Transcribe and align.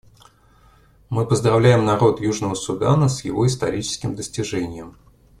Мы 1.11 1.27
поздравляем 1.27 1.85
народ 1.85 2.21
Южного 2.21 2.55
Судана 2.55 3.07
с 3.07 3.23
его 3.23 3.45
историческим 3.45 4.15
достижением. 4.15 4.95